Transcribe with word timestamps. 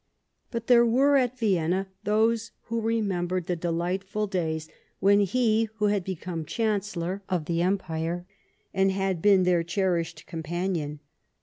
But 0.49 0.65
there 0.65 0.83
were 0.83 1.15
at 1.15 1.37
Vienna 1.37 1.87
those 2.05 2.49
who 2.63 2.81
re 2.81 3.01
membered 3.03 3.45
the 3.45 3.55
delightful 3.55 4.25
days 4.25 4.67
when 4.99 5.19
he 5.19 5.65
who 5.75 5.89
had 5.93 6.03
become 6.03 6.43
Chancellor 6.43 7.21
of 7.29 7.45
the 7.45 7.61
Empire 7.61 8.25
had 8.73 9.21
been 9.21 9.43
their 9.43 9.61
cherished 9.63 10.25
companion. 10.25 11.01